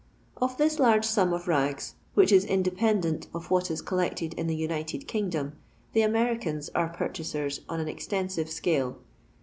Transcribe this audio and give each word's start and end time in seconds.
Of 0.37 0.57
this 0.57 0.79
large 0.79 1.05
sum 1.05 1.31
of 1.31 1.47
rags, 1.47 1.93
which 2.15 2.31
is 2.31 2.43
independent 2.43 3.27
of 3.35 3.51
what 3.51 3.69
is 3.69 3.83
collected 3.83 4.33
in 4.33 4.47
the 4.47 4.55
United 4.55 5.07
Kingdom, 5.07 5.57
ths 5.93 6.03
Americans 6.03 6.69
are 6.73 6.89
purchasers 6.89 7.61
on 7.69 7.79
an 7.79 7.87
extensive 7.87 8.49
scale. 8.49 8.97